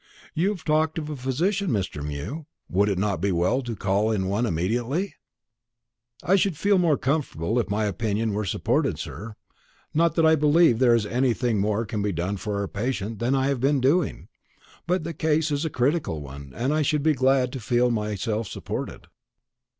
"You 0.33 0.49
have 0.49 0.63
talked 0.63 0.97
of 0.97 1.11
a 1.11 1.15
physician, 1.15 1.69
Mr. 1.69 2.03
Mew; 2.03 2.47
would 2.67 2.89
it 2.89 2.97
not 2.97 3.21
be 3.21 3.31
well 3.31 3.61
to 3.61 3.75
call 3.75 4.05
one 4.07 4.45
in 4.45 4.45
immediately?" 4.47 5.13
"I 6.23 6.37
should 6.37 6.57
feel 6.57 6.79
more 6.79 6.97
comfortable 6.97 7.59
if 7.59 7.69
my 7.69 7.85
opinion 7.85 8.33
were 8.33 8.43
supported, 8.43 8.97
sir: 8.97 9.35
not 9.93 10.15
that 10.15 10.25
I 10.25 10.33
believe 10.35 10.79
there 10.79 10.95
is 10.95 11.05
anything 11.05 11.59
more 11.59 11.85
can 11.85 12.01
be 12.01 12.11
done 12.11 12.37
for 12.37 12.61
our 12.61 12.67
patient 12.67 13.19
than 13.19 13.35
I 13.35 13.45
have 13.49 13.59
been 13.59 13.79
doing; 13.79 14.27
but 14.87 15.03
the 15.03 15.13
case 15.13 15.51
is 15.51 15.65
a 15.65 15.69
critical 15.69 16.19
one, 16.19 16.51
and 16.55 16.73
I 16.73 16.81
should 16.81 17.03
be 17.03 17.13
glad 17.13 17.53
to 17.53 17.59
feel 17.59 17.91
myself 17.91 18.47
supported." 18.47 19.05